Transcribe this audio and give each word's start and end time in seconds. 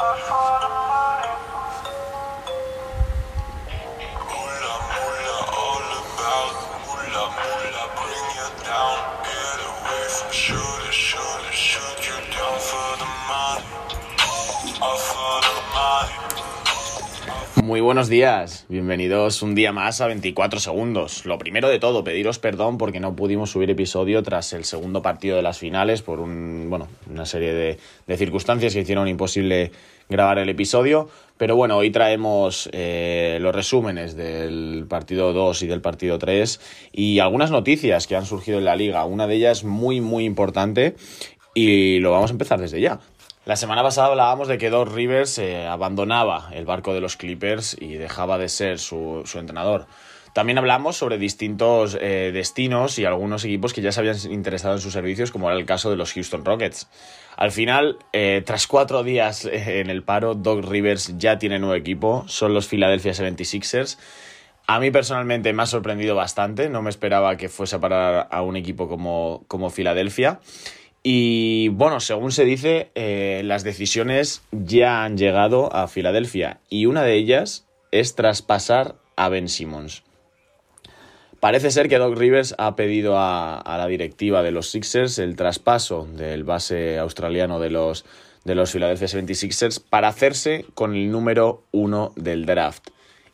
I 0.00 0.66
Muy 17.70 17.80
buenos 17.80 18.08
días, 18.08 18.66
bienvenidos 18.68 19.42
un 19.42 19.54
día 19.54 19.70
más 19.70 20.00
a 20.00 20.08
24 20.08 20.58
segundos. 20.58 21.24
Lo 21.24 21.38
primero 21.38 21.68
de 21.68 21.78
todo, 21.78 22.02
pediros 22.02 22.40
perdón 22.40 22.78
porque 22.78 22.98
no 22.98 23.14
pudimos 23.14 23.52
subir 23.52 23.70
episodio 23.70 24.24
tras 24.24 24.52
el 24.54 24.64
segundo 24.64 25.02
partido 25.02 25.36
de 25.36 25.42
las 25.42 25.60
finales 25.60 26.02
por 26.02 26.18
un, 26.18 26.66
bueno, 26.68 26.88
una 27.08 27.26
serie 27.26 27.54
de, 27.54 28.16
circunstancias 28.16 28.74
que 28.74 28.80
hicieron 28.80 29.06
imposible 29.06 29.70
grabar 30.08 30.40
el 30.40 30.48
episodio. 30.48 31.08
Pero 31.36 31.54
bueno, 31.54 31.76
hoy 31.76 31.92
traemos 31.92 32.68
eh, 32.72 33.38
los 33.40 33.54
resúmenes 33.54 34.16
del 34.16 34.86
partido 34.88 35.32
2 35.32 35.62
y 35.62 35.66
del 35.68 35.80
partido 35.80 36.18
3 36.18 36.90
y 36.92 37.20
algunas 37.20 37.52
noticias 37.52 38.08
que 38.08 38.16
han 38.16 38.26
surgido 38.26 38.58
en 38.58 38.64
la 38.64 38.74
liga. 38.74 39.04
Una 39.04 39.28
de 39.28 39.36
ellas 39.36 39.62
muy, 39.62 40.00
muy 40.00 40.24
importante 40.24 40.96
y 41.54 42.00
lo 42.00 42.10
vamos 42.10 42.30
a 42.30 42.34
empezar 42.34 42.60
desde 42.60 42.80
ya. 42.80 42.98
La 43.50 43.56
semana 43.56 43.82
pasada 43.82 44.06
hablábamos 44.06 44.46
de 44.46 44.58
que 44.58 44.70
Doc 44.70 44.94
Rivers 44.94 45.36
eh, 45.38 45.66
abandonaba 45.66 46.50
el 46.52 46.66
barco 46.66 46.94
de 46.94 47.00
los 47.00 47.16
Clippers 47.16 47.76
y 47.80 47.94
dejaba 47.94 48.38
de 48.38 48.48
ser 48.48 48.78
su, 48.78 49.24
entrenador. 49.34 49.88
También 50.32 50.56
hablamos 50.56 50.96
sobre 50.96 51.18
distintos 51.18 51.98
eh, 52.00 52.30
destinos 52.32 53.00
y 53.00 53.06
algunos 53.06 53.44
equipos 53.44 53.72
que 53.72 53.82
ya 53.82 53.90
se 53.90 53.98
habían 53.98 54.16
interesado 54.30 54.74
en 54.74 54.80
sus 54.80 54.92
servicios, 54.92 55.32
como 55.32 55.50
era 55.50 55.58
el 55.58 55.66
caso 55.66 55.90
de 55.90 55.96
los 55.96 56.12
Houston 56.12 56.44
Rockets. 56.44 56.88
Al 57.36 57.50
final, 57.50 57.98
eh, 58.12 58.40
tras 58.46 58.68
cuatro 58.68 59.02
días 59.02 59.44
en 59.52 59.90
el 59.90 60.04
paro, 60.04 60.36
Doc 60.36 60.64
Rivers 60.64 61.18
ya 61.18 61.40
tiene 61.40 61.58
nuevo 61.58 61.74
equipo, 61.74 62.22
son 62.28 62.54
los 62.54 62.68
Philadelphia 62.68 63.10
76ers. 63.10 63.98
A 64.68 64.78
mí 64.78 64.92
personalmente 64.92 65.52
me 65.52 65.64
ha 65.64 65.66
sorprendido 65.66 66.14
bastante, 66.14 66.68
no 66.68 66.82
me 66.82 66.90
esperaba 66.90 67.36
que 67.36 67.48
fuese 67.48 67.74
a 67.74 67.80
parar 67.80 68.28
a 68.30 68.42
un 68.42 68.54
equipo 68.54 68.86
como, 68.86 69.42
como. 69.48 69.72
Y 71.02 71.68
bueno, 71.68 72.00
según 72.00 72.30
se 72.30 72.44
dice, 72.44 72.90
eh, 72.94 73.40
las 73.44 73.64
decisiones 73.64 74.42
ya 74.52 75.04
han 75.04 75.16
llegado 75.16 75.74
a 75.74 75.88
Filadelfia 75.88 76.60
y 76.68 76.86
una 76.86 77.02
de 77.02 77.14
ellas 77.14 77.66
es 77.90 78.14
traspasar 78.14 78.96
a 79.16 79.28
Ben 79.30 79.48
Simmons. 79.48 80.02
Parece 81.40 81.70
ser 81.70 81.88
que 81.88 81.96
Doc 81.96 82.18
Rivers 82.18 82.54
ha 82.58 82.76
pedido 82.76 83.14
a, 83.16 83.62
la 83.64 83.86
directiva 83.86 84.42
de 84.42 84.50
los 84.50 84.70
Sixers 84.70 85.18
el 85.18 85.36
traspaso 85.36 86.06
del 86.06 86.44
base 86.44 86.98
australiano 86.98 87.60
de 87.60 87.70
los, 87.70 88.04
de 88.44 88.54
los 88.54 88.70
Philadelphia 88.70 89.06
76ers 89.06 89.82
para 89.82 90.08
hacerse 90.08 90.66
con 90.74 90.94
el 90.94 91.10
número 91.10 91.64
uno 91.72 92.12
del 92.16 92.44
draft. 92.44 92.88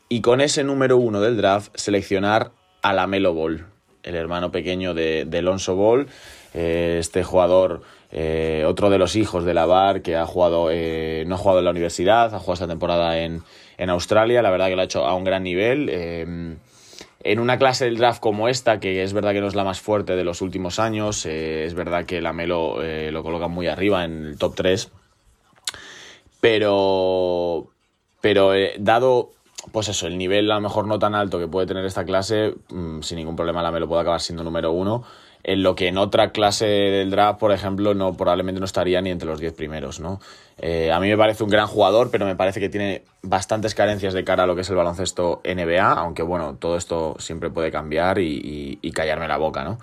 Y 0.07 0.21
con 0.21 0.39
ese 0.39 0.63
número 0.63 0.95
uno 0.95 1.19
del 1.19 1.35
draft 1.35 1.75
seleccionar 1.75 2.53
a 2.81 2.93
la 2.93 3.07
Melo 3.07 3.33
Ball, 3.33 3.65
el 4.07 4.15
hermano 4.15 4.51
pequeño 4.51 4.93
de, 4.93 5.25
de 5.25 5.37
Alonso 5.39 5.75
Ball. 5.75 6.07
Eh, 6.53 6.97
este 6.99 7.23
jugador, 7.23 7.83
eh, 8.11 8.63
otro 8.65 8.89
de 8.89 8.97
los 8.97 9.15
hijos 9.15 9.45
de 9.45 9.53
la 9.53 9.65
Bar, 9.67 10.01
que 10.01 10.15
ha 10.15 10.25
jugado, 10.25 10.69
eh, 10.71 11.23
no 11.27 11.35
ha 11.35 11.37
jugado 11.37 11.59
en 11.59 11.65
la 11.65 11.71
universidad, 11.71 12.33
ha 12.33 12.39
jugado 12.39 12.53
esta 12.53 12.67
temporada 12.67 13.19
en, 13.19 13.43
Australia, 13.89 14.41
la 14.41 14.49
verdad 14.49 14.69
que 14.69 14.75
lo 14.75 14.81
ha 14.81 14.85
hecho 14.85 15.05
a 15.05 15.13
un 15.13 15.23
gran 15.23 15.43
nivel. 15.43 15.89
en 15.89 17.39
una 17.39 17.59
clase 17.59 17.85
del 17.85 17.97
draft 17.97 18.19
como 18.19 18.47
esta, 18.47 18.79
que 18.79 19.03
es 19.03 19.13
verdad 19.13 19.33
que 19.33 19.41
no 19.41 19.47
es 19.47 19.53
la 19.53 19.63
más 19.63 19.79
fuerte 19.79 20.15
de 20.15 20.23
los 20.23 20.41
últimos 20.41 20.79
años, 20.79 21.27
es 21.27 21.75
verdad 21.75 22.05
que 22.05 22.19
la 22.19 22.33
Melo 22.33 22.81
lo 22.81 23.23
coloca 23.23 23.47
muy 23.47 23.67
arriba 23.67 24.03
en 24.03 24.25
el 24.25 24.39
top 24.39 24.55
3, 24.55 24.91
pero, 26.41 27.67
pero 28.19 28.53
dado 28.79 29.33
pues 29.71 29.89
eso, 29.89 30.07
el 30.07 30.17
nivel 30.17 30.51
a 30.51 30.55
lo 30.55 30.61
mejor 30.61 30.87
no 30.87 30.99
tan 30.99 31.15
alto 31.15 31.39
que 31.39 31.47
puede 31.47 31.67
tener 31.67 31.85
esta 31.85 32.05
clase, 32.05 32.55
mm, 32.69 33.01
sin 33.01 33.17
ningún 33.17 33.35
problema 33.35 33.61
la 33.61 33.71
Melo 33.71 33.87
puede 33.87 34.01
acabar 34.01 34.21
siendo 34.21 34.43
número 34.43 34.71
uno 34.71 35.03
en 35.47 35.63
lo 35.63 35.75
que 35.75 35.87
en 35.87 35.97
otra 35.97 36.31
clase 36.31 36.65
del 36.65 37.09
draft, 37.09 37.39
por 37.39 37.53
ejemplo, 37.53 37.93
no 37.93 38.13
probablemente 38.15 38.59
no 38.59 38.65
estaría 38.65 39.01
ni 39.01 39.11
entre 39.11 39.29
los 39.29 39.39
10 39.39 39.53
primeros, 39.53 40.01
¿no? 40.01 40.19
Eh, 40.57 40.91
a 40.91 40.99
mí 40.99 41.07
me 41.07 41.17
parece 41.17 41.43
un 41.43 41.49
gran 41.49 41.67
jugador, 41.67 42.09
pero 42.11 42.25
me 42.25 42.35
parece 42.35 42.59
que 42.59 42.67
tiene 42.67 43.03
bastantes 43.21 43.73
carencias 43.73 44.13
de 44.13 44.25
cara 44.25 44.43
a 44.43 44.45
lo 44.45 44.55
que 44.55 44.61
es 44.61 44.69
el 44.69 44.75
baloncesto 44.75 45.41
NBA, 45.45 45.93
aunque 45.93 46.21
bueno, 46.21 46.55
todo 46.59 46.75
esto 46.75 47.15
siempre 47.19 47.49
puede 47.49 47.71
cambiar 47.71 48.19
y, 48.19 48.77
callarme 48.93 49.27
la 49.29 49.37
boca, 49.37 49.63
¿no? 49.63 49.79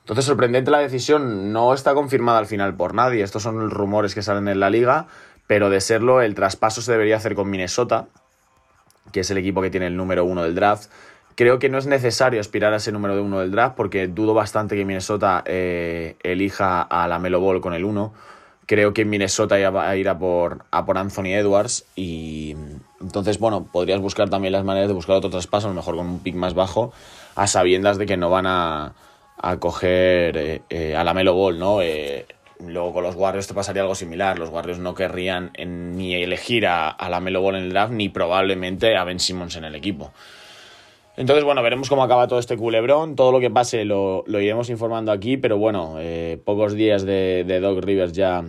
Entonces, 0.00 0.26
sorprendente 0.26 0.70
la 0.70 0.78
decisión, 0.78 1.52
no 1.52 1.72
está 1.72 1.94
confirmada 1.94 2.38
al 2.38 2.46
final 2.46 2.74
por 2.76 2.92
nadie, 2.94 3.22
estos 3.22 3.42
son 3.42 3.70
rumores 3.70 4.14
que 4.14 4.22
salen 4.22 4.48
en 4.48 4.60
la 4.60 4.68
liga, 4.68 5.06
pero 5.46 5.70
de 5.70 5.80
serlo, 5.80 6.20
el 6.20 6.34
traspaso 6.34 6.82
se 6.82 6.92
debería 6.92 7.16
hacer 7.16 7.34
con 7.34 7.48
Minnesota, 7.48 8.08
que 9.12 9.20
es 9.20 9.30
el 9.30 9.38
equipo 9.38 9.62
que 9.62 9.70
tiene 9.70 9.86
el 9.86 9.96
número 9.96 10.24
uno 10.24 10.42
del 10.42 10.54
draft. 10.54 10.90
Creo 11.34 11.58
que 11.58 11.68
no 11.68 11.78
es 11.78 11.86
necesario 11.86 12.40
aspirar 12.40 12.72
a 12.72 12.76
ese 12.76 12.90
número 12.90 13.14
de 13.14 13.20
uno 13.20 13.40
del 13.40 13.50
draft 13.50 13.76
porque 13.76 14.08
dudo 14.08 14.34
bastante 14.34 14.76
que 14.76 14.84
Minnesota 14.84 15.44
eh, 15.46 16.16
elija 16.22 16.82
a 16.82 17.06
la 17.06 17.18
Melo 17.18 17.40
Ball 17.40 17.60
con 17.60 17.74
el 17.74 17.84
1. 17.84 18.12
Creo 18.66 18.92
que 18.92 19.04
Minnesota 19.04 19.70
va 19.70 19.88
a 19.88 19.96
ir 19.96 20.08
a 20.08 20.18
por, 20.18 20.64
a 20.70 20.84
por 20.84 20.98
Anthony 20.98 21.34
Edwards 21.36 21.86
y 21.94 22.56
entonces, 23.00 23.38
bueno, 23.38 23.64
podrías 23.64 24.00
buscar 24.00 24.28
también 24.28 24.52
las 24.52 24.64
maneras 24.64 24.88
de 24.88 24.94
buscar 24.94 25.16
otro 25.16 25.30
traspaso, 25.30 25.68
a 25.68 25.70
lo 25.70 25.76
mejor 25.76 25.96
con 25.96 26.08
un 26.08 26.18
pick 26.18 26.34
más 26.34 26.54
bajo, 26.54 26.92
a 27.36 27.46
sabiendas 27.46 27.98
de 27.98 28.06
que 28.06 28.16
no 28.16 28.28
van 28.28 28.46
a, 28.46 28.94
a 29.40 29.56
coger 29.58 30.36
eh, 30.36 30.62
eh, 30.68 30.96
a 30.96 31.04
la 31.04 31.14
Melo 31.14 31.34
Ball, 31.34 31.58
¿no? 31.58 31.80
Luego 32.66 32.92
con 32.92 33.02
los 33.04 33.14
Warriors 33.14 33.46
te 33.46 33.54
pasaría 33.54 33.82
algo 33.82 33.94
similar. 33.94 34.38
Los 34.38 34.50
Warriors 34.50 34.78
no 34.78 34.94
querrían 34.94 35.52
ni 35.58 36.14
elegir 36.14 36.66
a, 36.66 36.88
a 36.88 37.08
la 37.08 37.20
Melo 37.20 37.48
en 37.50 37.56
el 37.56 37.70
draft 37.70 37.92
ni 37.92 38.08
probablemente 38.08 38.96
a 38.96 39.04
Ben 39.04 39.20
Simmons 39.20 39.56
en 39.56 39.64
el 39.64 39.74
equipo. 39.74 40.12
Entonces, 41.16 41.44
bueno, 41.44 41.62
veremos 41.62 41.88
cómo 41.88 42.04
acaba 42.04 42.28
todo 42.28 42.38
este 42.38 42.56
culebrón. 42.56 43.16
Todo 43.16 43.32
lo 43.32 43.40
que 43.40 43.50
pase 43.50 43.84
lo, 43.84 44.24
iremos 44.28 44.70
informando 44.70 45.10
aquí, 45.10 45.36
pero 45.36 45.58
bueno, 45.58 45.96
eh, 45.98 46.40
pocos 46.44 46.74
días 46.74 47.04
de, 47.04 47.44
de 47.44 47.58
Doc 47.58 47.82
Rivers 47.82 48.12
ya 48.12 48.44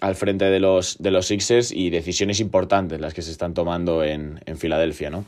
al 0.00 0.14
frente 0.16 0.44
de 0.46 0.60
los, 0.60 0.98
de 0.98 1.10
los 1.10 1.26
Sixers 1.26 1.72
y 1.72 1.90
decisiones 1.90 2.40
importantes 2.40 3.00
las 3.00 3.14
que 3.14 3.22
se 3.22 3.30
están 3.30 3.54
tomando 3.54 4.04
en, 4.04 4.40
Filadelfia, 4.56 5.10
¿no? 5.10 5.24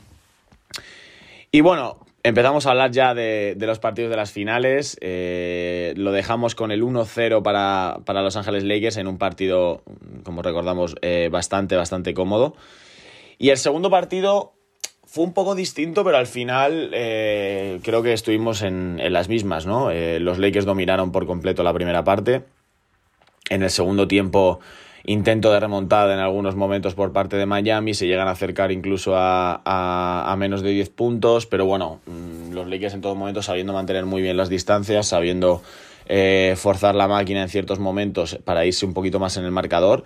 Y 1.51 1.61
bueno, 1.61 1.97
empezamos 2.27 2.65
a 2.65 2.71
hablar 2.71 2.91
ya 2.91 3.13
de, 3.13 3.55
los 3.59 3.79
partidos 3.79 4.09
de 4.09 4.17
las 4.17 4.31
finales. 4.31 4.97
Eh, 5.01 5.93
lo 5.97 6.11
dejamos 6.11 6.55
con 6.55 6.71
el 6.71 6.83
1-0 6.83 7.41
para, 7.41 8.21
Los 8.21 8.35
Ángeles 8.35 8.63
Lakers 8.63 8.97
en 8.97 9.07
un 9.07 9.17
partido, 9.17 9.81
como 10.23 10.41
recordamos, 10.41 10.95
eh, 11.01 11.29
bastante, 11.31 11.75
bastante 11.75 12.13
cómodo. 12.13 12.55
Y 13.37 13.49
el 13.49 13.57
segundo 13.57 13.89
partido 13.89 14.53
fue 15.05 15.23
un 15.23 15.33
poco 15.33 15.55
distinto, 15.55 16.03
pero 16.03 16.17
al 16.17 16.27
final 16.27 16.91
eh, 16.93 17.79
creo 17.83 18.03
que 18.03 18.13
estuvimos 18.13 18.61
en, 18.61 18.99
las 19.11 19.29
mismas, 19.29 19.65
¿no? 19.65 19.91
Los 20.19 20.37
Lakers 20.37 20.65
dominaron 20.65 21.11
por 21.11 21.25
completo 21.25 21.63
la 21.63 21.73
primera 21.73 22.03
parte. 22.03 22.43
En 23.49 23.63
el 23.63 23.69
segundo 23.69 24.07
tiempo, 24.07 24.59
intento 25.05 25.51
de 25.51 25.59
remontada 25.59 26.13
en 26.13 26.19
algunos 26.19 26.55
momentos 26.55 26.95
por 26.95 27.13
parte 27.13 27.37
de 27.37 27.45
Miami. 27.45 27.93
Se 27.93 28.07
llegan 28.07 28.27
a 28.27 28.31
acercar 28.31 28.71
incluso 28.71 29.13
a, 29.15 30.35
menos 30.37 30.61
de 30.61 30.71
10 30.71 30.89
puntos. 30.89 31.45
Pero 31.45 31.65
bueno, 31.65 32.01
mm, 32.05 32.53
los 32.53 32.67
Lakers 32.67 32.93
en 32.93 33.01
todo 33.01 33.15
momento 33.15 33.41
sabiendo 33.41 33.73
mantener 33.73 34.05
muy 34.05 34.21
bien 34.21 34.37
las 34.37 34.49
distancias, 34.49 35.07
sabiendo 35.07 35.61
eh, 36.07 36.55
forzar 36.57 36.95
la 36.95 37.07
máquina 37.07 37.41
en 37.41 37.49
ciertos 37.49 37.79
momentos 37.79 38.39
para 38.43 38.65
irse 38.65 38.85
un 38.85 38.93
poquito 38.93 39.19
más 39.19 39.37
en 39.37 39.45
el 39.45 39.51
marcador. 39.51 40.03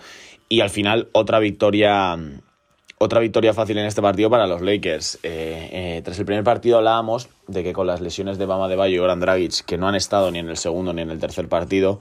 Y 0.50 0.62
al 0.62 0.70
final, 0.70 1.10
otra 1.14 1.40
victoria 1.40 2.18
otra 3.04 3.20
victoria 3.20 3.52
fácil 3.56 3.80
en 3.80 3.88
este 3.88 4.00
partido 4.00 4.30
para 4.30 4.46
los 4.46 4.62
Lakers. 4.62 5.16
Eh, 5.24 5.70
eh, 5.72 6.02
tras 6.06 6.20
el 6.20 6.26
primer 6.26 6.44
partido 6.44 6.78
hablábamos 6.78 7.30
de 7.48 7.64
que 7.64 7.74
con 7.74 7.88
las 7.88 8.00
lesiones 8.00 8.38
de 8.38 8.46
Bama 8.46 8.68
de 8.68 8.76
Bayo 8.76 8.96
y 8.96 9.00
Goran 9.00 9.20
Dragic, 9.20 9.66
que 9.66 9.80
no 9.80 9.88
han 9.88 9.96
estado 9.96 10.30
ni 10.30 10.38
en 10.38 10.48
el 10.50 10.58
segundo 10.58 10.94
ni 10.94 11.02
en 11.02 11.10
el 11.10 11.20
tercer 11.20 11.48
partido, 11.48 12.00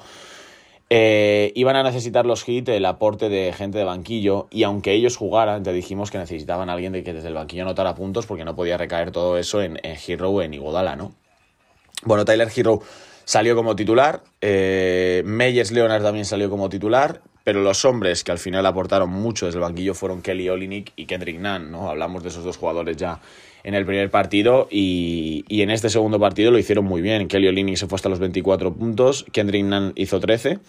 eh, 0.90 1.52
iban 1.54 1.76
a 1.76 1.82
necesitar 1.82 2.26
los 2.26 2.42
Heat 2.42 2.68
el 2.68 2.84
aporte 2.84 3.28
de 3.28 3.52
gente 3.52 3.78
de 3.78 3.84
banquillo 3.84 4.48
y 4.50 4.64
aunque 4.64 4.92
ellos 4.92 5.16
jugaran, 5.16 5.62
te 5.62 5.72
dijimos 5.72 6.10
que 6.10 6.18
necesitaban 6.18 6.68
a 6.68 6.72
alguien 6.72 6.92
de 6.92 7.04
que 7.04 7.12
desde 7.12 7.28
el 7.28 7.34
banquillo 7.34 7.64
notara 7.64 7.94
puntos 7.94 8.26
porque 8.26 8.44
no 8.44 8.56
podía 8.56 8.76
recaer 8.76 9.12
todo 9.12 9.38
eso 9.38 9.62
en, 9.62 9.78
en 9.82 9.96
Hero 10.06 10.42
en 10.42 10.52
Iguodala, 10.52 10.96
¿no? 10.96 11.12
Bueno, 12.04 12.24
Tyler 12.24 12.48
Hero 12.54 12.80
salió 13.24 13.54
como 13.54 13.76
titular, 13.76 14.22
Meyers 14.42 15.70
Leonard 15.70 16.02
también 16.02 16.24
salió 16.24 16.50
como 16.50 16.68
titular, 16.68 17.20
pero 17.50 17.64
los 17.64 17.84
hombres 17.84 18.22
que 18.22 18.30
al 18.30 18.38
final 18.38 18.64
aportaron 18.64 19.10
mucho 19.10 19.46
desde 19.46 19.58
el 19.58 19.62
banquillo 19.62 19.92
fueron 19.92 20.22
Kelly 20.22 20.48
Olinik 20.48 20.92
y 20.94 21.06
Kendrick 21.06 21.40
Nunn, 21.40 21.72
¿no? 21.72 21.90
Hablamos 21.90 22.22
de 22.22 22.28
esos 22.28 22.44
dos 22.44 22.56
jugadores 22.56 22.96
ya 22.96 23.18
en 23.64 23.74
el 23.74 23.84
primer 23.84 24.08
partido 24.08 24.68
y, 24.70 25.44
en 25.48 25.70
este 25.70 25.90
segundo 25.90 26.20
partido 26.20 26.52
lo 26.52 26.58
hicieron 26.60 26.84
muy 26.84 27.02
bien. 27.02 27.26
Kelly 27.26 27.48
Olinik 27.48 27.74
se 27.74 27.88
fue 27.88 27.96
hasta 27.96 28.08
los 28.08 28.20
24 28.20 28.72
puntos, 28.72 29.26
Kendrick 29.32 29.64
Nunn 29.64 29.94
hizo 29.96 30.20
13. 30.20 30.60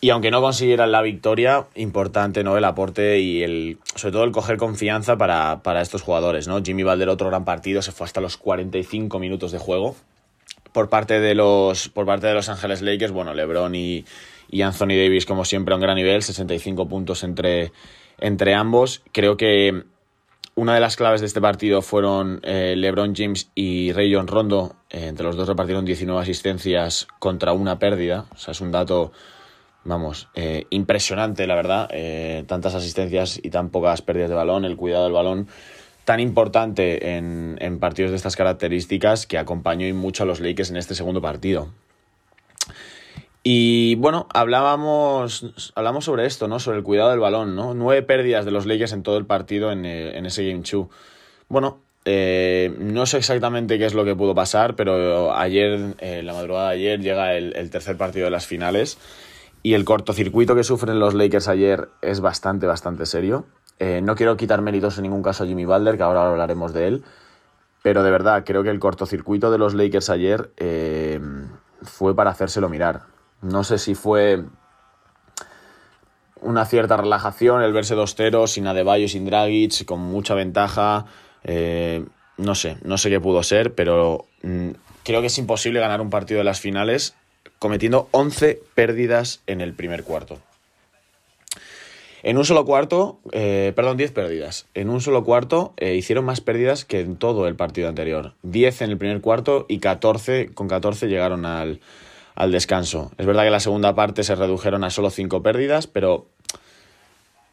Y 0.00 0.08
aunque 0.08 0.30
no 0.30 0.40
consiguieran 0.40 0.92
la 0.92 1.02
victoria, 1.02 1.66
importante 1.74 2.42
¿no? 2.42 2.56
el 2.56 2.64
aporte 2.64 3.20
y 3.20 3.42
el, 3.42 3.76
sobre 3.94 4.12
todo 4.12 4.24
el 4.24 4.32
coger 4.32 4.56
confianza 4.56 5.18
para, 5.18 5.62
para 5.62 5.82
estos 5.82 6.00
jugadores. 6.00 6.48
¿no? 6.48 6.62
Jimmy 6.62 6.84
Valder, 6.84 7.10
otro 7.10 7.28
gran 7.28 7.44
partido, 7.44 7.82
se 7.82 7.92
fue 7.92 8.06
hasta 8.06 8.22
los 8.22 8.38
45 8.38 9.18
minutos 9.18 9.52
de 9.52 9.58
juego 9.58 9.94
por 10.72 10.88
parte 10.88 11.20
de 11.20 11.34
los, 11.34 11.90
por 11.90 12.06
parte 12.06 12.28
de 12.28 12.32
los 12.32 12.48
Lakers, 12.80 13.12
bueno, 13.12 13.34
LeBron 13.34 13.74
y, 13.74 14.06
y 14.52 14.60
Anthony 14.62 14.88
Davis, 14.88 15.24
como 15.24 15.44
siempre, 15.46 15.72
a 15.72 15.76
un 15.76 15.80
gran 15.80 15.96
nivel, 15.96 16.22
65 16.22 16.86
puntos 16.86 17.24
entre, 17.24 17.72
entre 18.18 18.54
ambos. 18.54 19.02
Creo 19.10 19.38
que 19.38 19.84
una 20.54 20.74
de 20.74 20.80
las 20.80 20.96
claves 20.96 21.22
de 21.22 21.26
este 21.26 21.40
partido 21.40 21.80
fueron 21.80 22.38
eh, 22.42 22.74
LeBron 22.76 23.14
James 23.16 23.50
y 23.54 23.92
Rayon 23.92 24.28
Rondo. 24.28 24.76
Eh, 24.90 25.06
entre 25.06 25.24
los 25.24 25.36
dos 25.36 25.48
repartieron 25.48 25.86
19 25.86 26.20
asistencias 26.20 27.08
contra 27.18 27.54
una 27.54 27.78
pérdida. 27.78 28.26
O 28.34 28.36
sea, 28.36 28.52
es 28.52 28.60
un 28.60 28.70
dato, 28.70 29.12
vamos, 29.84 30.28
eh, 30.34 30.66
impresionante, 30.68 31.46
la 31.46 31.54
verdad. 31.54 31.88
tantas 32.46 32.74
asistencias 32.74 33.40
y 33.42 33.48
tan 33.48 33.70
pocas 33.70 34.02
pérdidas 34.02 34.28
de 34.28 34.36
balón, 34.36 34.66
el 34.66 34.76
cuidado 34.76 35.04
del 35.04 35.14
balón 35.14 35.48
tan 36.04 36.20
importante 36.20 37.16
en, 37.16 37.56
en 37.60 37.78
partidos 37.78 38.10
de 38.10 38.18
estas 38.18 38.36
características 38.36 39.26
que 39.26 39.38
acompañó 39.38 39.86
y 39.86 39.94
mucho 39.94 40.24
a 40.24 40.26
los 40.26 40.40
Lakers 40.40 40.70
en 40.70 40.76
este 40.76 40.94
segundo 40.94 41.22
partido. 41.22 41.70
Y 43.44 43.96
bueno, 43.96 44.28
hablábamos, 44.32 45.72
hablamos 45.74 46.04
sobre 46.04 46.26
esto, 46.26 46.46
¿no? 46.46 46.60
Sobre 46.60 46.78
el 46.78 46.84
cuidado 46.84 47.10
del 47.10 47.18
balón, 47.18 47.56
¿no? 47.56 47.74
Nueve 47.74 48.02
pérdidas 48.02 48.44
de 48.44 48.52
los 48.52 48.66
Lakers 48.66 48.92
en 48.92 49.02
todo 49.02 49.18
el 49.18 49.26
partido 49.26 49.72
en, 49.72 49.84
eh, 49.84 50.16
ese 50.24 50.46
Game 50.48 50.62
2. 50.62 50.86
Bueno, 51.48 51.80
eh, 52.04 52.72
no 52.78 53.04
sé 53.06 53.18
exactamente 53.18 53.78
qué 53.78 53.86
es 53.86 53.94
lo 53.94 54.04
que 54.04 54.14
pudo 54.14 54.34
pasar, 54.34 54.76
pero 54.76 55.34
ayer, 55.34 55.96
eh, 55.98 56.22
la 56.22 56.34
madrugada 56.34 56.70
de 56.70 56.76
ayer, 56.76 57.00
llega 57.00 57.34
el, 57.34 57.70
tercer 57.70 57.96
partido 57.96 58.26
de 58.26 58.30
las 58.30 58.46
finales. 58.46 58.98
Y 59.64 59.74
el 59.74 59.84
cortocircuito 59.84 60.54
que 60.54 60.62
sufren 60.62 61.00
los 61.00 61.14
Lakers 61.14 61.48
ayer 61.48 61.88
es 62.00 62.20
bastante, 62.20 62.66
bastante 62.66 63.06
serio. 63.06 63.46
no 63.80 64.14
quiero 64.14 64.36
quitar 64.36 64.62
méritos 64.62 64.98
en 64.98 65.02
ningún 65.02 65.22
caso 65.22 65.42
a 65.42 65.46
Jimmy 65.46 65.64
Butler, 65.64 65.96
que 65.96 66.02
ahora 66.04 66.28
hablaremos 66.28 66.72
de 66.72 66.86
él. 66.86 67.04
Pero 67.82 68.04
de 68.04 68.10
verdad, 68.12 68.44
creo 68.46 68.62
que 68.62 68.70
el 68.70 68.78
cortocircuito 68.78 69.50
de 69.50 69.58
los 69.58 69.74
Lakers 69.74 70.10
ayer 70.10 70.50
fue 71.82 72.14
para 72.14 72.30
hacérselo 72.30 72.68
mirar. 72.68 73.11
No 73.42 73.64
sé 73.64 73.78
si 73.78 73.94
fue 73.94 74.44
una 76.40 76.64
cierta 76.64 76.96
relajación 76.96 77.62
el 77.62 77.72
verse 77.72 77.96
2-0 77.96 78.46
sin 78.46 78.66
Adebayo 78.66 79.04
y 79.04 79.08
sin 79.08 79.24
Dragic, 79.24 79.84
con 79.84 80.00
mucha 80.00 80.34
ventaja. 80.34 81.06
Eh, 81.44 82.04
no 82.36 82.54
sé, 82.54 82.78
no 82.82 82.98
sé 82.98 83.10
qué 83.10 83.20
pudo 83.20 83.42
ser, 83.42 83.74
pero 83.74 84.26
mm, 84.42 84.70
creo 85.02 85.20
que 85.20 85.26
es 85.26 85.38
imposible 85.38 85.80
ganar 85.80 86.00
un 86.00 86.10
partido 86.10 86.38
de 86.38 86.44
las 86.44 86.60
finales 86.60 87.14
cometiendo 87.58 88.08
11 88.12 88.60
pérdidas 88.74 89.42
en 89.46 89.60
el 89.60 89.74
primer 89.74 90.04
cuarto. 90.04 90.38
En 92.24 92.38
un 92.38 92.44
solo 92.44 92.64
cuarto, 92.64 93.18
eh, 93.32 93.72
perdón, 93.74 93.96
10 93.96 94.12
pérdidas. 94.12 94.66
En 94.74 94.88
un 94.88 95.00
solo 95.00 95.24
cuarto 95.24 95.74
eh, 95.76 95.96
hicieron 95.96 96.24
más 96.24 96.40
pérdidas 96.40 96.84
que 96.84 97.00
en 97.00 97.16
todo 97.16 97.48
el 97.48 97.56
partido 97.56 97.88
anterior. 97.88 98.34
10 98.42 98.82
en 98.82 98.90
el 98.90 98.98
primer 98.98 99.20
cuarto 99.20 99.66
y 99.68 99.80
14, 99.80 100.50
con 100.54 100.68
14 100.68 101.08
llegaron 101.08 101.44
al, 101.44 101.80
al 102.34 102.52
descanso. 102.52 103.12
Es 103.18 103.26
verdad 103.26 103.44
que 103.44 103.50
la 103.50 103.60
segunda 103.60 103.94
parte 103.94 104.24
se 104.24 104.34
redujeron 104.34 104.84
a 104.84 104.90
solo 104.90 105.10
5 105.10 105.42
pérdidas, 105.42 105.86
pero 105.86 106.28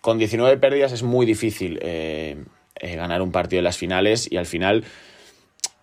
con 0.01 0.17
19 0.17 0.57
pérdidas 0.57 0.91
es 0.91 1.03
muy 1.03 1.25
difícil 1.25 1.79
eh, 1.81 2.43
eh, 2.79 2.95
ganar 2.95 3.21
un 3.21 3.31
partido 3.31 3.59
en 3.59 3.65
las 3.65 3.77
finales 3.77 4.31
y 4.31 4.37
al 4.37 4.45
final 4.45 4.85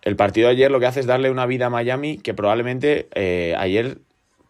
el 0.01 0.15
partido 0.15 0.47
de 0.47 0.53
ayer 0.53 0.71
lo 0.71 0.79
que 0.79 0.87
hace 0.87 1.01
es 1.01 1.05
darle 1.05 1.29
una 1.29 1.45
vida 1.45 1.67
a 1.67 1.69
Miami 1.69 2.17
que 2.17 2.33
probablemente 2.33 3.07
eh, 3.13 3.55
ayer 3.57 3.99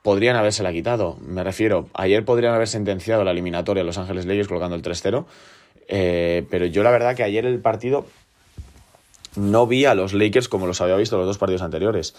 podrían 0.04 0.38
habérsela 0.38 0.72
quitado. 0.72 1.18
Me 1.20 1.44
refiero, 1.44 1.90
ayer 1.94 2.24
podrían 2.24 2.54
haber 2.54 2.68
sentenciado 2.68 3.24
la 3.26 3.32
eliminatoria 3.32 3.84
a 3.84 3.86
Los 3.86 3.98
Ángeles 3.98 4.26
Lakers 4.26 4.48
colocando 4.48 4.76
el 4.76 4.82
3-0, 4.82 5.26
pero 6.50 6.66
yo 6.66 6.84
la 6.84 6.92
verdad 6.92 7.16
que 7.16 7.24
ayer 7.24 7.46
el 7.46 7.60
partido 7.60 8.06
no 9.36 9.68
vi 9.68 9.86
a 9.86 9.96
los 9.96 10.14
Lakers 10.14 10.48
como 10.48 10.66
los 10.66 10.80
había 10.80 10.96
visto 10.96 11.18
los 11.18 11.26
dos 11.26 11.38
partidos 11.38 11.62
anteriores 11.62 12.16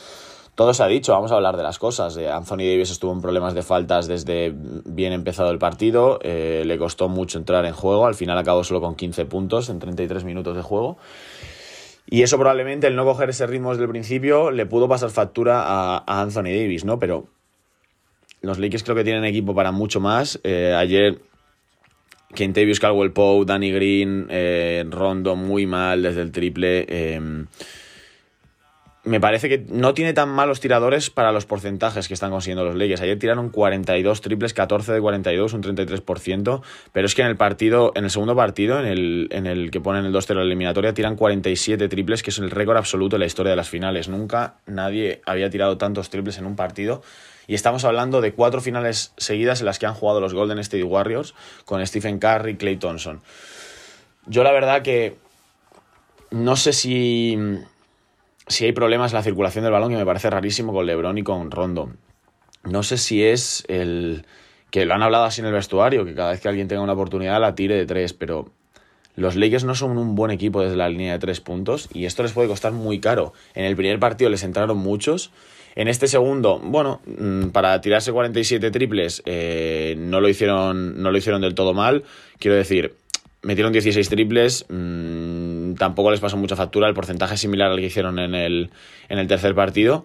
todo 0.59 0.75
se 0.75 0.83
ha 0.83 0.89
dicho, 0.89 1.13
vamos 1.13 1.31
a 1.31 1.37
hablar 1.37 1.57
de 1.57 1.63
las 1.63 1.79
cosas. 1.79 2.17
Eh, 2.17 2.29
Anthony 2.29 2.67
Davis 2.67 2.91
estuvo 2.91 3.13
en 3.13 3.21
problemas 3.21 3.55
de 3.55 3.63
faltas 3.63 4.09
desde 4.09 4.53
bien 4.53 5.13
empezado 5.13 5.53
el 5.53 5.59
partido, 5.61 6.19
eh, 6.21 6.65
le 6.67 6.77
costó 6.79 7.09
mucho 7.09 7.39
entrar 7.39 7.65
en 7.65 7.73
juego, 7.73 8.09
al 8.09 8.17
final 8.17 8.37
acabó 8.37 8.65
solo 8.65 8.81
con 8.81 8.97
15 8.97 9.25
puntos 9.27 9.69
en 9.69 9.79
33 9.79 10.25
minutos 10.25 10.57
de 10.57 10.63
juego. 10.63 10.99
Y 12.11 12.23
eso 12.23 12.39
probablemente, 12.39 12.89
el 12.89 12.97
no 12.97 13.05
coger 13.05 13.31
ese 13.31 13.47
ritmo 13.47 13.71
desde 13.71 13.85
el 13.85 13.89
principio, 13.89 14.51
le 14.51 14.67
pudo 14.67 14.89
pasar 14.89 15.11
factura 15.11 15.63
a, 15.65 16.23
Anthony 16.23 16.51
Davis, 16.51 16.85
¿no? 16.85 16.99
Pero 16.99 17.29
los 18.41 18.59
Lakers 18.59 18.83
creo 18.83 18.97
que 18.97 19.05
tienen 19.05 19.25
equipo 19.27 19.55
para 19.55 19.71
mucho 19.71 20.01
más. 20.01 20.41
Eh, 20.43 20.75
ayer 20.77 21.21
Kentavious 22.35 22.81
Caldwell 22.81 23.13
Poe, 23.13 23.45
Danny 23.45 23.71
Green, 23.71 24.27
Rondo 24.91 25.37
muy 25.37 25.67
mal 25.67 26.03
desde 26.03 26.23
el 26.23 26.33
triple 26.33 26.85
me 29.05 29.21
parece 29.21 29.49
que 29.49 29.65
no 29.71 29.95
tiene 29.95 30.13
tan 30.13 30.29
malos 30.29 30.61
tiradores 30.61 31.09
para 31.11 31.33
los 31.33 31.47
porcentajes 31.47 32.09
que 32.09 32.15
están 32.15 32.31
consiguiendo 32.31 32.65
los 32.65 32.75
Lakers. 32.75 33.01
Ayer 33.01 33.19
tiraron 33.19 33.49
42 33.51 34.21
triples, 34.21 34.55
14 34.55 34.93
de 34.93 35.01
42, 35.01 35.53
un 35.53 35.63
33%, 35.63 36.63
pero 36.93 37.07
es 37.07 37.15
que 37.15 37.23
en 37.23 37.29
el 37.29 37.37
partido, 37.37 37.93
en 37.95 38.05
el 38.05 38.11
segundo 38.11 38.35
partido, 38.35 38.79
en 38.81 38.87
el, 38.87 39.29
en 39.31 39.47
el 39.47 39.71
que 39.71 39.81
ponen 39.81 40.05
el 40.05 40.13
2-0 40.13 40.35
la 40.35 40.43
eliminatoria, 40.43 40.95
tiran 40.95 41.17
47 41.17 41.89
triples, 41.89 42.23
que 42.23 42.31
es 42.31 42.39
el 42.39 42.51
récord 42.51 42.77
absoluto 42.77 43.17
de 43.17 43.21
la 43.21 43.27
historia 43.27 43.51
de 43.51 43.57
las 43.57 43.69
finales. 43.69 44.09
Nunca 44.09 44.57
nadie 44.67 45.23
había 45.25 45.49
tirado 45.49 45.79
tantos 45.79 46.11
triples 46.11 46.39
en 46.39 46.47
un 46.47 46.57
partido. 46.57 47.03
Y 47.47 47.55
estamos 47.55 47.85
hablando 47.85 48.21
de 48.21 48.33
cuatro 48.33 48.61
finales 48.61 49.15
seguidas 49.17 49.61
en 49.61 49.67
las 49.67 49.79
que 49.79 49.87
han 49.87 49.95
jugado 49.95 50.21
los 50.21 50.35
Golden 50.35 50.59
State 50.59 50.85
Warriors 50.85 51.35
con 51.65 51.85
Stephen 51.87 52.19
Curry 52.19 52.53
y 52.53 52.57
Clay 52.57 52.77
Thompson. 52.77 53.23
Yo 54.27 54.43
la 54.43 54.53
verdad 54.53 54.83
que 54.83 55.17
no 56.31 56.57
sé 56.57 56.75
si 56.75 57.39
si 58.49 58.65
hay 58.65 58.73
problemas 58.73 59.13
en 59.13 59.17
la 59.17 59.23
circulación 59.23 59.65
del 59.65 59.73
balón, 59.73 59.91
que 59.91 59.97
me 59.97 60.07
parece 60.07 60.31
rarísimo 60.31 60.73
con 60.73 60.87
Lebron 60.87 61.19
y 61.19 61.23
con 61.23 61.51
Rondo. 61.51 61.93
No 62.65 62.83
sé 62.83 62.97
si 62.99 63.23
es 63.23 63.65
el 63.69 64.27
que 64.71 64.85
lo 64.85 64.95
han 64.95 65.03
hablado 65.03 65.25
así 65.25 65.41
en 65.41 65.47
el 65.47 65.53
vestuario, 65.53 66.05
que 66.05 66.15
cada 66.15 66.33
vez 66.33 66.41
que 66.41 66.49
alguien 66.49 66.69
tenga 66.69 66.83
una 66.83 66.93
oportunidad 66.93 67.41
la 67.41 67.55
tire 67.55 67.75
de 67.75 67.87
tres, 67.87 68.13
pero 68.13 68.51
los 69.17 69.35
Lakers 69.37 69.65
no 69.65 69.75
son 69.75 69.99
un 69.99 70.15
buen 70.15 70.31
equipo 70.31 70.63
desde 70.63 70.77
la 70.77 70.89
línea 70.89 71.13
de 71.13 71.19
tres 71.19 71.41
puntos 71.41 71.89
y 71.93 72.05
esto 72.05 72.23
les 72.23 72.33
puede 72.33 72.49
costar 72.49 72.73
muy 72.73 73.01
caro. 73.01 73.33
En 73.55 73.65
el 73.65 73.75
primer 73.77 73.99
partido 73.99 74.31
les 74.31 74.43
entraron 74.43 74.77
muchos. 74.79 75.31
En 75.75 75.89
este 75.89 76.07
segundo, 76.09 76.61
bueno, 76.63 77.01
mm, 77.07 77.49
para 77.49 77.81
tirarse 77.81 78.13
47 78.13 78.71
triples 78.71 79.23
eh, 79.27 79.95
no, 79.99 80.21
lo 80.21 80.29
hicieron, 80.29 81.03
no 81.03 81.11
lo 81.11 81.19
hicieron 81.19 81.41
del 81.41 81.55
todo 81.55 81.75
mal. 81.75 82.05
Quiero 82.39 82.57
decir, 82.57 82.95
metieron 83.43 83.73
16 83.73 84.09
triples. 84.09 84.67
Mmm, 84.69 85.48
tampoco 85.79 86.11
les 86.11 86.21
pasó 86.21 86.37
mucha 86.37 86.57
factura, 86.57 86.89
el 86.89 86.95
porcentaje 86.95 87.37
similar 87.37 87.71
al 87.71 87.79
que 87.79 87.87
hicieron 87.87 88.19
en 88.19 88.35
el, 88.35 88.71
en 89.09 89.19
el 89.19 89.27
tercer 89.27 89.55
partido, 89.55 90.05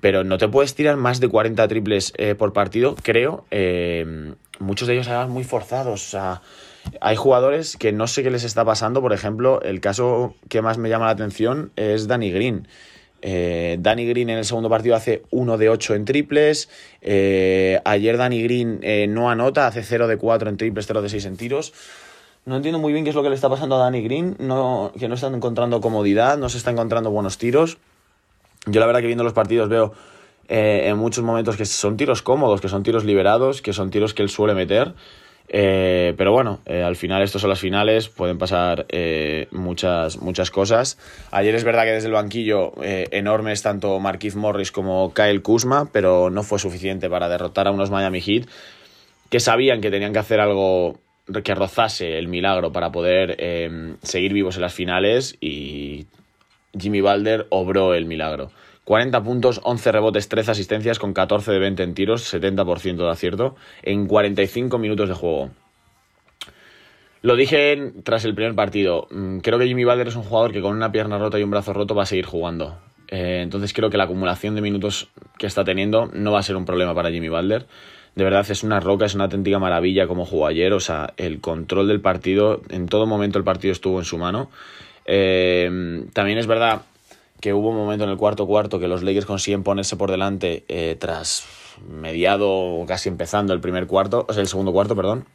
pero 0.00 0.24
no 0.24 0.38
te 0.38 0.48
puedes 0.48 0.74
tirar 0.74 0.96
más 0.96 1.20
de 1.20 1.28
40 1.28 1.68
triples 1.68 2.12
eh, 2.16 2.34
por 2.34 2.52
partido, 2.52 2.96
creo. 3.02 3.44
Eh, 3.50 4.34
muchos 4.58 4.88
de 4.88 4.94
ellos 4.94 5.06
eran 5.06 5.30
muy 5.30 5.44
forzados, 5.44 6.16
hay 7.00 7.16
jugadores 7.16 7.78
que 7.78 7.92
no 7.92 8.06
sé 8.06 8.22
qué 8.22 8.30
les 8.30 8.44
está 8.44 8.64
pasando, 8.64 9.00
por 9.00 9.14
ejemplo, 9.14 9.62
el 9.62 9.80
caso 9.80 10.34
que 10.50 10.60
más 10.60 10.76
me 10.76 10.90
llama 10.90 11.06
la 11.06 11.12
atención 11.12 11.70
es 11.76 12.08
Danny 12.08 12.30
Green. 12.30 12.68
Eh, 13.22 13.78
Danny 13.80 14.06
Green 14.06 14.28
en 14.28 14.36
el 14.36 14.44
segundo 14.44 14.68
partido 14.68 14.94
hace 14.94 15.22
1 15.30 15.56
de 15.56 15.70
8 15.70 15.94
en 15.94 16.04
triples. 16.04 16.68
ayer 17.02 18.18
Danny 18.18 18.42
Green 18.42 18.80
no 19.14 19.30
anota, 19.30 19.66
hace 19.66 19.82
0 19.82 20.08
de 20.08 20.18
4 20.18 20.50
en 20.50 20.58
triples, 20.58 20.86
0 20.86 21.00
de 21.00 21.08
6 21.08 21.24
en 21.24 21.36
tiros. 21.38 21.72
No 22.46 22.56
entiendo 22.56 22.78
muy 22.78 22.92
bien 22.92 23.04
qué 23.04 23.10
es 23.10 23.16
lo 23.16 23.22
que 23.22 23.30
le 23.30 23.34
está 23.34 23.48
pasando 23.48 23.76
a 23.76 23.78
Danny 23.78 24.02
Green, 24.02 24.36
no, 24.38 24.92
que 24.98 25.08
no 25.08 25.14
está 25.14 25.28
encontrando 25.28 25.80
comodidad, 25.80 26.36
no 26.36 26.50
se 26.50 26.58
está 26.58 26.70
encontrando 26.70 27.10
buenos 27.10 27.38
tiros. 27.38 27.78
Yo 28.66 28.80
la 28.80 28.86
verdad 28.86 29.00
que 29.00 29.06
viendo 29.06 29.24
los 29.24 29.32
partidos 29.32 29.70
veo 29.70 29.94
eh, 30.48 30.88
en 30.88 30.98
muchos 30.98 31.24
momentos 31.24 31.56
que 31.56 31.64
son 31.64 31.96
tiros 31.96 32.20
cómodos, 32.20 32.60
que 32.60 32.68
son 32.68 32.82
tiros 32.82 33.04
liberados, 33.04 33.62
que 33.62 33.72
son 33.72 33.90
tiros 33.90 34.12
que 34.12 34.22
él 34.22 34.28
suele 34.28 34.54
meter. 34.54 34.92
Eh, 35.48 36.14
pero 36.18 36.32
bueno, 36.32 36.60
eh, 36.66 36.82
al 36.82 36.96
final 36.96 37.22
estos 37.22 37.40
son 37.40 37.48
las 37.48 37.60
finales, 37.60 38.08
pueden 38.08 38.36
pasar 38.36 38.86
muchas, 39.50 40.18
muchas 40.18 40.50
cosas. 40.50 40.98
Ayer 41.30 41.54
es 41.54 41.64
verdad 41.64 41.84
que 41.84 41.92
desde 41.92 42.08
el 42.08 42.14
banquillo 42.14 42.74
enormes 42.82 43.62
tanto 43.62 43.98
Marquise 44.00 44.36
Morris 44.36 44.70
como 44.70 45.14
Kyle 45.14 45.40
Kuzma, 45.40 45.88
pero 45.92 46.28
no 46.28 46.42
fue 46.42 46.58
suficiente 46.58 47.08
para 47.08 47.30
derrotar 47.30 47.68
a 47.68 47.70
unos 47.70 47.90
Miami 47.90 48.20
Heat 48.20 48.46
que 49.30 49.40
sabían 49.40 49.80
que 49.80 49.90
tenían 49.90 50.12
que 50.12 50.18
hacer 50.18 50.40
algo 50.40 50.98
que 51.42 51.54
rozase 51.54 52.18
el 52.18 52.28
milagro 52.28 52.72
para 52.72 52.92
poder 52.92 53.36
eh, 53.38 53.96
seguir 54.02 54.32
vivos 54.32 54.56
en 54.56 54.62
las 54.62 54.74
finales 54.74 55.36
y 55.40 56.06
Jimmy 56.78 57.00
Balder 57.00 57.46
obró 57.50 57.94
el 57.94 58.04
milagro. 58.06 58.50
40 58.84 59.22
puntos, 59.22 59.60
11 59.64 59.92
rebotes, 59.92 60.28
13 60.28 60.50
asistencias 60.50 60.98
con 60.98 61.14
14 61.14 61.52
de 61.52 61.58
20 61.58 61.82
en 61.82 61.94
tiros, 61.94 62.32
70% 62.32 62.96
de 62.96 63.10
acierto 63.10 63.56
en 63.82 64.06
45 64.06 64.78
minutos 64.78 65.08
de 65.08 65.14
juego. 65.14 65.50
Lo 67.22 67.36
dije 67.36 67.92
tras 68.02 68.26
el 68.26 68.34
primer 68.34 68.54
partido. 68.54 69.08
Mm, 69.10 69.38
creo 69.38 69.58
que 69.58 69.66
Jimmy 69.66 69.84
Balder 69.84 70.08
es 70.08 70.16
un 70.16 70.24
jugador 70.24 70.52
que 70.52 70.60
con 70.60 70.76
una 70.76 70.92
pierna 70.92 71.16
rota 71.16 71.38
y 71.38 71.42
un 71.42 71.50
brazo 71.50 71.72
roto 71.72 71.94
va 71.94 72.02
a 72.02 72.06
seguir 72.06 72.26
jugando. 72.26 72.78
Eh, 73.08 73.40
entonces 73.42 73.72
creo 73.72 73.88
que 73.88 73.96
la 73.96 74.04
acumulación 74.04 74.54
de 74.54 74.60
minutos 74.60 75.08
que 75.38 75.46
está 75.46 75.64
teniendo 75.64 76.10
no 76.12 76.32
va 76.32 76.40
a 76.40 76.42
ser 76.42 76.56
un 76.56 76.66
problema 76.66 76.94
para 76.94 77.10
Jimmy 77.10 77.28
Balder 77.30 77.66
de 78.14 78.24
verdad 78.24 78.46
es 78.48 78.62
una 78.62 78.80
roca, 78.80 79.06
es 79.06 79.14
una 79.14 79.24
auténtica 79.24 79.58
maravilla 79.58 80.06
como 80.06 80.24
jugó. 80.24 80.48
O 80.74 80.80
sea, 80.80 81.12
el 81.16 81.40
control 81.40 81.88
del 81.88 82.00
partido, 82.00 82.62
en 82.68 82.86
todo 82.86 83.06
momento 83.06 83.38
el 83.38 83.44
partido 83.44 83.72
estuvo 83.72 83.98
en 83.98 84.04
su 84.04 84.18
mano. 84.18 84.50
Eh, 85.06 86.04
también 86.12 86.38
es 86.38 86.46
verdad 86.46 86.82
que 87.40 87.52
hubo 87.52 87.70
un 87.70 87.76
momento 87.76 88.04
en 88.04 88.10
el 88.10 88.16
cuarto 88.16 88.46
cuarto 88.46 88.78
que 88.78 88.88
los 88.88 89.02
Lakers 89.02 89.26
consiguen 89.26 89.62
ponerse 89.62 89.96
por 89.96 90.10
delante 90.10 90.64
eh, 90.68 90.96
tras 90.98 91.46
mediado 91.88 92.84
casi 92.86 93.08
empezando 93.08 93.52
el 93.52 93.60
primer 93.60 93.86
cuarto, 93.86 94.24
o 94.28 94.32
sea, 94.32 94.40
el 94.40 94.48
segundo 94.48 94.72
cuarto, 94.72 94.96
perdón. 94.96 95.26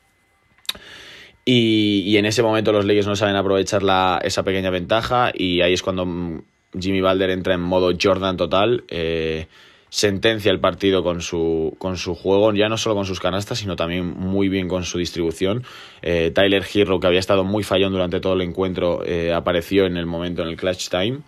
Y, 1.45 2.15
en 2.17 2.25
ese 2.25 2.43
momento 2.43 2.71
los 2.71 2.86
Lakers 2.86 3.07
no 3.07 3.15
saben 3.15 3.36
aprovechar 3.36 3.83
la, 3.83 4.19
esa 4.24 4.43
pequeña 4.43 4.69
ventaja 4.69 5.31
y 5.33 5.62
ahí 5.62 5.74
es 5.74 5.81
cuando 5.81 6.05
mm, 6.05 6.41
Jimmy 6.79 7.01
Balder 7.01 7.31
entra 7.31 7.53
en 7.53 7.62
modo 7.62 7.91
Jordan 8.00 8.38
total. 8.38 8.83
Eh, 8.88 9.48
sentencia 9.89 10.51
el 10.51 10.60
partido 10.60 11.03
con 11.03 11.22
su, 11.22 11.75
con 11.77 11.98
su 11.98 12.15
juego, 12.15 12.53
ya 12.53 12.69
no 12.69 12.77
solo 12.77 12.96
con 12.96 13.05
sus 13.05 13.19
canastas, 13.19 13.60
sino 13.60 13.75
también 13.75 14.05
muy 14.05 14.50
bien 14.50 14.67
con 14.67 14.84
su 14.84 14.98
distribución. 14.98 15.63
Eh, 16.01 16.31
Tyler 16.34 16.63
Hero, 16.74 17.00
que 17.00 17.08
había 17.08 17.19
estado 17.19 17.43
muy 17.43 17.63
fallón 17.63 17.91
durante 17.91 18.19
todo 18.19 18.34
el 18.34 18.41
encuentro, 18.41 19.03
eh, 19.05 19.34
apareció 19.34 19.86
en 19.86 19.98
el 19.98 20.05
momento 20.05 20.43
en 20.43 20.50
el 20.50 20.58
clutch 20.58 20.89
time. 20.89 21.19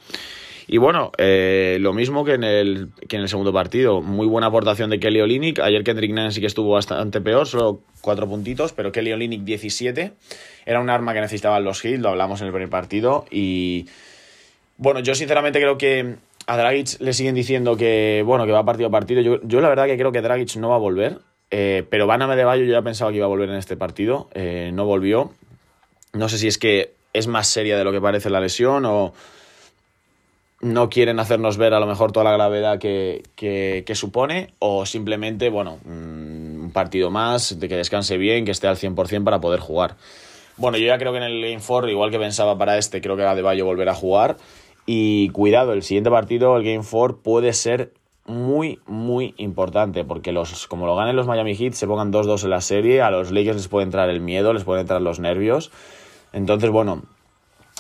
Y 0.68 0.78
bueno, 0.78 1.12
eh, 1.18 1.78
lo 1.82 1.92
mismo 1.92 2.24
que 2.24 2.36
en, 2.36 2.44
el, 2.46 2.90
que 3.10 3.18
en 3.18 3.24
el 3.24 3.28
segundo 3.28 3.52
partido. 3.52 4.02
Muy 4.02 4.26
buena 4.26 4.48
aportación 4.48 4.90
de 4.90 5.00
Kelly 5.02 5.20
Olynyk. 5.20 5.60
Ayer 5.60 5.84
Kendrick 5.84 6.14
Nunn 6.14 6.32
sí 6.32 6.40
que 6.40 6.48
estuvo 6.48 6.72
bastante 6.72 7.20
peor, 7.20 7.46
solo 7.46 7.82
cuatro 8.00 8.26
puntitos, 8.26 8.72
pero 8.72 8.92
Kelly 8.92 9.12
Olynyk 9.12 9.44
17. 9.44 10.14
Era 10.66 10.80
un 10.80 10.90
arma 10.90 11.14
que 11.14 11.20
necesitaban 11.20 11.66
los 11.66 11.82
Heat, 11.82 12.00
lo 12.00 12.10
hablamos 12.10 12.40
en 12.40 12.48
el 12.48 12.54
primer 12.54 12.70
partido. 12.70 13.26
Y 13.30 13.88
bueno, 14.78 15.02
yo 15.02 15.14
sinceramente 15.14 15.60
creo 15.60 15.78
que 15.78 16.16
a 16.52 16.58
Dragic 16.58 17.00
le 17.00 17.14
siguen 17.14 17.36
diciendo 17.36 17.78
que, 17.78 18.24
bueno, 18.26 18.46
que 18.46 18.52
va 18.52 18.66
partido 18.66 18.90
a 18.90 18.92
partido. 18.92 19.22
Yo, 19.22 19.40
yo 19.44 19.62
la 19.62 19.70
verdad 19.70 19.86
que 19.86 19.98
creo 19.98 20.12
que 20.12 20.22
Dragic 20.22 20.56
no 20.58 20.70
va 20.70 20.76
a 20.76 20.80
volver. 20.80 21.20
Eh, 21.50 21.86
pero 21.90 22.08
Baname 22.08 22.36
de 22.38 22.46
Bayo 22.46 22.64
yo 22.64 22.72
ya 22.72 22.82
pensaba 22.82 23.12
que 23.12 23.18
iba 23.18 23.26
a 23.26 23.30
volver 23.30 23.50
en 23.50 23.56
este 23.56 23.78
partido. 23.78 24.30
Eh, 24.34 24.72
no 24.74 24.86
volvió. 24.86 25.34
No 26.14 26.30
sé 26.30 26.38
si 26.38 26.48
es 26.48 26.58
que 26.58 26.94
es 27.14 27.28
más 27.28 27.48
seria 27.48 27.78
de 27.78 27.84
lo 27.84 27.92
que 27.92 28.02
parece 28.02 28.30
la 28.30 28.40
lesión 28.40 28.86
o 28.86 29.14
no 30.62 30.90
quieren 30.90 31.20
hacernos 31.20 31.58
ver 31.58 31.74
a 31.74 31.80
lo 31.80 31.88
mejor 31.88 32.12
toda 32.12 32.26
la 32.26 32.34
gravedad 32.34 32.80
que, 32.80 33.84
supone 33.94 34.54
o 34.60 34.86
simplemente, 34.86 35.50
bueno, 35.50 35.80
mm, 35.84 36.64
un 36.66 36.72
partido 36.72 37.10
más, 37.10 37.60
de 37.60 37.68
que 37.68 37.76
descanse 37.76 38.18
bien, 38.18 38.46
que 38.46 38.52
esté 38.52 38.68
al 38.68 38.78
100% 38.78 39.24
para 39.24 39.42
poder 39.42 39.60
jugar. 39.60 39.96
Bueno, 40.58 40.78
yo 40.78 40.86
ya 40.86 40.98
creo 40.98 41.12
que 41.12 41.18
en 41.18 41.24
el 41.24 41.42
Game 41.42 41.62
4, 41.66 41.90
igual 41.90 42.12
que 42.12 42.20
pensaba 42.20 42.58
para 42.58 42.78
este, 42.78 43.02
creo 43.02 43.18
que 43.18 43.24
de 43.24 43.42
Bayo 43.42 43.66
volver 43.66 43.90
a 43.90 43.96
jugar. 43.96 44.38
Y 44.86 45.30
cuidado, 45.30 45.74
el 45.74 45.84
siguiente 45.84 46.10
partido, 46.10 46.58
el 46.58 46.64
Game 46.64 46.84
4, 46.90 47.18
puede 47.18 47.54
ser 47.54 47.94
muy, 48.26 48.80
muy 48.86 49.34
importante, 49.38 50.04
porque 50.04 50.32
los, 50.32 50.68
como 50.68 50.86
lo 50.86 50.96
ganen 50.96 51.16
los 51.16 51.28
Miami 51.28 51.56
Heat, 51.56 51.74
se 51.74 51.88
pongan 51.88 52.12
2-2 52.12 52.44
en 52.44 52.50
la 52.50 52.62
serie, 52.62 53.02
a 53.02 53.12
los 53.12 53.32
Lakers 53.32 53.58
les 53.58 53.68
puede 53.68 53.86
entrar 53.86 54.10
el 54.10 54.22
miedo, 54.22 54.54
les 54.54 54.64
pueden 54.64 54.82
entrar 54.82 55.02
los 55.02 55.20
nervios. 55.20 55.72
Entonces, 56.34 56.70
bueno, 56.70 57.04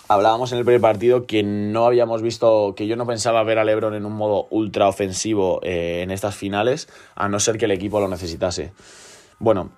hablábamos 0.07 0.51
en 0.51 0.59
el 0.59 0.65
primer 0.65 0.81
partido 0.81 1.25
que 1.25 1.43
no 1.43 1.85
habíamos 1.85 2.21
visto, 2.21 2.73
que 2.75 2.87
yo 2.87 2.95
no 2.95 3.05
pensaba 3.05 3.43
ver 3.43 3.59
a 3.59 3.63
Lebron 3.63 3.93
en 3.93 4.05
un 4.05 4.13
modo 4.13 4.47
ultra 4.49 4.87
ofensivo 4.87 5.59
eh, 5.63 6.01
en 6.03 6.11
estas 6.11 6.35
finales, 6.35 6.89
a 7.15 7.29
no 7.29 7.39
ser 7.39 7.57
que 7.57 7.65
el 7.65 7.71
equipo 7.71 7.99
lo 7.99 8.07
necesitase. 8.07 8.73
Bueno, 9.39 9.71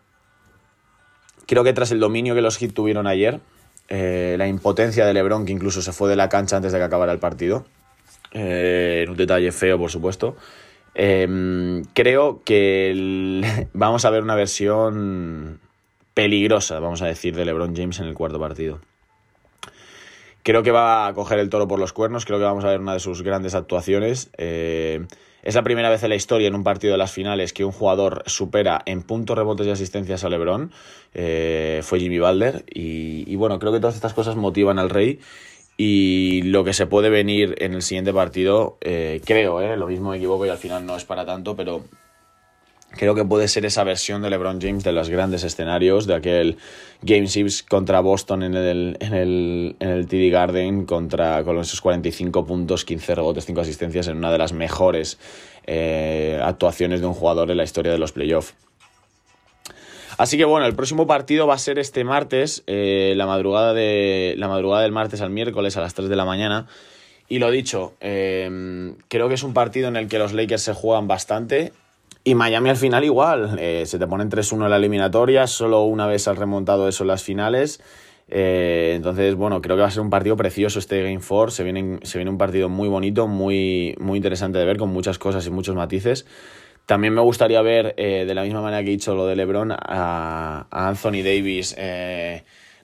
creo 1.46 1.64
que 1.64 1.74
tras 1.74 1.92
el 1.92 2.00
dominio 2.00 2.36
que 2.36 2.42
los 2.42 2.58
Heat 2.58 2.74
tuvieron 2.74 3.06
ayer, 3.06 3.42
eh, 3.90 4.36
la 4.38 4.48
impotencia 4.48 5.06
de 5.06 5.14
Lebron, 5.14 5.46
que 5.46 5.52
incluso 5.52 5.82
se 5.82 5.92
fue 5.92 6.10
de 6.10 6.16
la 6.16 6.30
cancha 6.30 6.58
antes 6.58 6.72
de 6.72 6.78
que 6.78 6.84
acabara 6.84 7.12
el 7.12 7.20
partido, 7.20 7.66
eh, 8.32 9.02
en 9.04 9.10
un 9.10 9.18
detalle 9.18 9.52
feo, 9.52 9.78
por 9.78 9.92
supuesto, 9.92 10.36
creo 10.94 12.42
que 12.46 13.68
vamos 13.74 14.06
a 14.06 14.10
ver 14.10 14.24
una 14.24 14.36
versión 14.36 15.60
peligrosa, 16.14 16.80
vamos 16.80 17.02
a 17.02 17.08
decir, 17.08 17.36
de 17.36 17.46
LeBron 17.46 17.76
James 17.76 18.00
en 18.00 18.06
el 18.06 18.14
cuarto 18.14 18.40
partido. 18.40 18.80
Creo 20.44 20.62
que 20.62 20.72
va 20.72 21.08
a 21.08 21.14
coger 21.14 21.40
el 21.40 21.50
toro 21.50 21.68
por 21.68 21.80
los 21.80 21.94
cuernos, 21.94 22.26
creo 22.26 22.38
que 22.38 22.44
vamos 22.44 22.66
a 22.66 22.70
ver 22.70 22.82
una 22.82 22.94
de 22.94 23.00
sus 23.00 23.22
grandes 23.22 23.56
actuaciones. 23.56 24.30
Eh, 24.38 25.06
es 25.44 25.56
la 25.56 25.64
primera 25.64 25.90
vez 25.90 26.02
en 26.04 26.10
la 26.10 26.16
historia 26.16 26.48
en 26.48 26.56
un 26.56 26.64
partido 26.64 26.94
de 26.94 26.98
las 26.98 27.12
finales 27.12 27.52
que 27.52 27.66
un 27.66 27.74
jugador 27.74 28.24
supera 28.28 28.82
en 28.86 29.04
puntos, 29.04 29.38
rebotes 29.38 29.68
y 29.68 29.72
asistencias 29.72 30.24
a 30.24 30.30
LeBron. 30.30 30.72
Eh, 31.14 31.82
fue 31.84 32.00
Jimmy 32.00 32.18
Balder. 32.18 32.64
Y, 32.74 33.36
bueno, 33.36 33.60
creo 33.60 33.74
que 33.74 33.80
todas 33.80 33.96
estas 33.96 34.14
cosas 34.14 34.38
motivan 34.38 34.80
al 34.80 34.90
Rey. 34.90 35.20
Y 35.76 36.44
lo 36.44 36.64
que 36.64 36.72
se 36.74 36.86
puede 36.86 37.10
venir 37.10 37.56
en 37.58 37.74
el 37.74 37.82
siguiente 37.82 38.14
partido, 38.14 38.78
eh, 38.80 39.22
creo, 39.26 39.60
lo 39.76 39.88
mismo 39.88 40.12
me 40.12 40.18
equivoco 40.18 40.46
y 40.46 40.50
al 40.50 40.58
final 40.58 40.86
no 40.86 40.96
es 40.96 41.04
para 41.04 41.26
tanto, 41.26 41.56
pero 41.56 41.84
Creo 42.96 43.16
que 43.16 43.26
puede 43.26 43.48
ser 43.48 43.66
esa 43.66 43.84
versión 43.84 44.22
de 44.22 44.30
LeBron 44.30 44.62
James 44.62 44.84
de 44.84 44.92
los 44.92 45.10
grandes 45.10 45.44
escenarios, 45.44 46.06
de 46.06 46.14
aquel 46.14 46.58
Game 47.02 47.26
6 47.26 47.64
contra 47.64 48.02
Boston 48.02 48.44
en 48.44 48.54
el, 48.54 48.98
en 49.00 49.14
el, 49.14 49.76
en 49.80 49.90
el 49.90 50.08
TD 50.08 50.32
Garden, 50.32 50.86
contra, 50.86 51.44
con 51.44 51.58
esos 51.58 51.82
45 51.82 52.46
puntos, 52.46 52.86
15 52.86 53.16
rebotes, 53.16 53.46
5 53.46 53.62
asistencias, 53.62 54.08
en 54.08 54.18
una 54.18 54.32
de 54.32 54.38
las 54.38 54.54
mejores 54.54 55.18
eh, 55.66 56.40
actuaciones 56.44 57.02
de 57.02 57.08
un 57.08 57.16
jugador 57.16 57.50
en 57.50 57.58
la 57.58 57.64
historia 57.64 57.92
de 57.92 57.98
los 57.98 58.12
playoffs. 58.12 58.54
Así 60.20 60.38
que 60.38 60.46
bueno, 60.46 60.68
el 60.68 60.76
próximo 60.76 61.08
partido 61.08 61.48
va 61.48 61.56
a 61.56 61.58
ser 61.58 61.80
este 61.80 62.04
martes, 62.04 62.62
eh, 62.68 63.16
la, 63.18 63.26
madrugada 63.26 63.74
de, 63.74 64.36
la 64.38 64.48
madrugada 64.48 64.84
del 64.84 64.92
martes 64.92 65.22
al 65.22 65.32
miércoles 65.32 65.76
a 65.78 65.82
las 65.82 65.96
3 65.96 66.10
de 66.10 66.16
la 66.16 66.26
mañana. 66.26 66.68
Y 67.28 67.40
lo 67.40 67.50
dicho, 67.50 67.96
eh, 68.02 68.94
creo 69.08 69.30
que 69.30 69.34
es 69.34 69.42
un 69.42 69.56
partido 69.56 69.88
en 69.88 69.96
el 69.96 70.08
que 70.08 70.20
los 70.20 70.34
Lakers 70.34 70.62
se 70.62 70.74
juegan 70.74 71.08
bastante 71.08 71.74
y 72.26 72.36
Miami 72.36 72.70
al 72.70 72.78
final 72.78 73.04
igual, 73.04 73.58
eh, 73.60 73.86
se 73.86 74.00
te 74.00 74.08
ponen 74.08 74.30
3-1 74.30 74.64
en 74.64 74.70
la 74.70 74.78
eliminatoria, 74.78 75.46
solo 75.46 75.84
una 75.84 76.08
vez 76.08 76.28
has 76.28 76.38
remontado 76.38 76.88
eso 76.88 77.04
en 77.04 77.10
las 77.10 77.24
finales. 77.24 77.82
Eh, 78.30 78.94
entonces, 78.96 79.36
bueno, 79.36 79.62
creo 79.62 79.76
que 79.76 79.82
va 79.82 79.90
a 79.90 79.92
ser 79.92 80.02
un 80.02 80.10
partido 80.10 80.38
precioso 80.38 80.80
este 80.80 81.04
Game 81.04 81.20
4. 81.20 81.52
Se 81.52 81.64
viene, 81.64 82.00
se 82.04 82.18
viene 82.18 82.32
un 82.32 82.38
partido 82.38 82.70
muy 82.70 82.88
bonito, 82.88 83.28
muy, 83.28 83.96
muy 84.00 84.18
interesante 84.18 84.58
de 84.58 84.66
ver, 84.66 84.78
con 84.78 84.90
muchas 84.90 85.20
cosas 85.20 85.46
y 85.48 85.52
muchos 85.52 85.76
matices. 85.76 86.26
También 86.86 87.14
me 87.14 87.22
gustaría 87.22 87.62
ver, 87.62 87.94
eh, 87.98 88.24
de 88.26 88.34
la 88.34 88.44
misma 88.44 88.62
manera 88.62 88.84
que 88.84 88.90
he 88.90 88.92
dicho 88.92 89.16
lo 89.16 89.26
de 89.26 89.36
LeBron, 89.36 89.72
a, 89.74 90.68
Anthony 90.72 91.24
Davis 91.24 91.76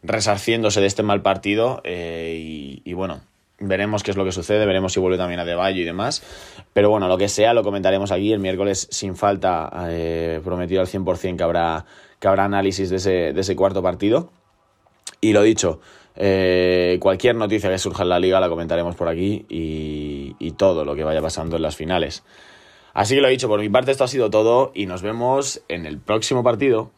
resarciéndose 0.03 0.81
de 0.81 0.87
este 0.87 1.03
mal 1.03 1.21
partido. 1.21 1.81
y, 1.85 2.81
y, 2.83 2.93
bueno, 2.93 3.21
Veremos 3.59 4.03
qué 4.03 4.11
es 4.11 4.17
lo 4.17 4.23
que 4.23 4.31
sucede, 4.31 4.65
veremos 4.65 4.93
si 4.93 4.99
vuelve 4.99 5.17
también 5.17 5.39
a 5.39 5.45
De 5.45 5.71
y 5.73 5.83
demás. 5.83 6.23
Pero 6.73 6.89
bueno, 6.89 7.07
lo 7.07 7.17
que 7.17 7.27
sea, 7.27 7.53
lo 7.53 7.63
comentaremos 7.63 8.11
aquí 8.11 8.31
el 8.31 8.39
miércoles 8.39 8.87
sin 8.89 9.15
falta, 9.15 9.69
eh, 9.89 10.39
prometido 10.43 10.81
al 10.81 10.87
100% 10.87 11.37
que 11.37 11.43
habrá, 11.43 11.85
que 12.19 12.27
habrá 12.27 12.45
análisis 12.45 12.89
de 12.89 12.95
ese, 12.97 13.33
de 13.33 13.41
ese 13.41 13.55
cuarto 13.55 13.83
partido. 13.83 14.31
Y 15.19 15.33
lo 15.33 15.41
dicho, 15.41 15.81
eh, 16.15 16.97
cualquier 17.01 17.35
noticia 17.35 17.69
que 17.69 17.77
surja 17.77 18.03
en 18.03 18.09
la 18.09 18.19
liga 18.19 18.39
la 18.39 18.49
comentaremos 18.49 18.95
por 18.95 19.09
aquí 19.09 19.45
y, 19.49 20.35
y 20.39 20.51
todo 20.51 20.85
lo 20.85 20.95
que 20.95 21.03
vaya 21.03 21.21
pasando 21.21 21.57
en 21.57 21.61
las 21.61 21.75
finales. 21.75 22.23
Así 22.93 23.15
que 23.15 23.21
lo 23.21 23.27
dicho, 23.27 23.47
por 23.47 23.59
mi 23.59 23.69
parte 23.69 23.91
esto 23.91 24.03
ha 24.03 24.07
sido 24.07 24.29
todo 24.29 24.71
y 24.73 24.85
nos 24.85 25.01
vemos 25.01 25.61
en 25.67 25.85
el 25.85 25.99
próximo 25.99 26.43
partido. 26.43 26.91